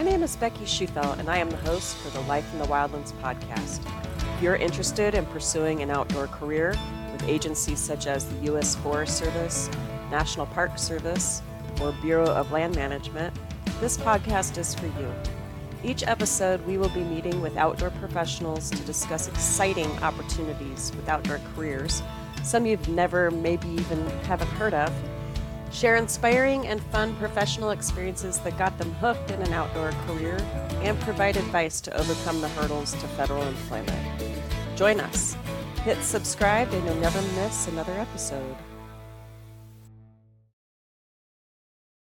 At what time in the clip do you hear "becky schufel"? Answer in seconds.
0.34-1.18